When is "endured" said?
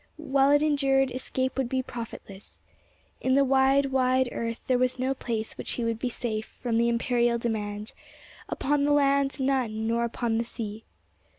0.63-1.11